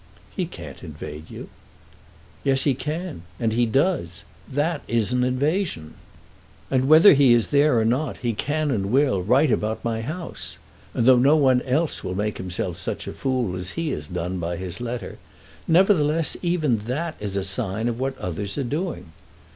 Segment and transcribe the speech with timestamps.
[0.35, 1.47] "He can't invade you."
[2.43, 3.21] "Yes he can.
[3.39, 4.23] He does.
[4.51, 5.93] That is an invasion.
[6.71, 10.57] And whether he is there or not, he can and will write about my house.
[10.95, 14.39] And though no one else will make himself such a fool as he has done
[14.39, 15.19] by his letter,
[15.67, 19.11] nevertheless even that is a sign of what others are doing.